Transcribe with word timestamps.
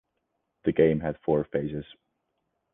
The 0.63 0.71
game 0.71 0.99
had 1.01 1.19
four 1.23 1.43
phases. 1.43 1.85